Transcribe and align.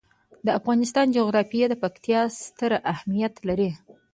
د 0.45 0.47
افغانستان 0.59 1.05
جغرافیه 1.17 1.67
کې 1.71 1.79
پکتیکا 1.83 2.21
ستر 2.45 2.71
اهمیت 2.93 3.33
لري. 3.47 3.71